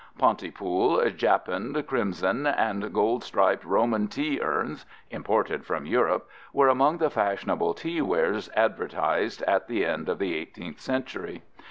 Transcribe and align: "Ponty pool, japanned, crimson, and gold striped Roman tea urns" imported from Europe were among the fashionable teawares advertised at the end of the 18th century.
"Ponty 0.17 0.49
pool, 0.49 1.07
japanned, 1.11 1.85
crimson, 1.85 2.47
and 2.47 2.91
gold 2.91 3.23
striped 3.23 3.63
Roman 3.63 4.07
tea 4.07 4.39
urns" 4.41 4.83
imported 5.11 5.63
from 5.63 5.85
Europe 5.85 6.27
were 6.51 6.69
among 6.69 6.97
the 6.97 7.11
fashionable 7.11 7.75
teawares 7.75 8.49
advertised 8.55 9.43
at 9.43 9.67
the 9.67 9.85
end 9.85 10.09
of 10.09 10.17
the 10.17 10.43
18th 10.43 10.79
century. 10.79 11.43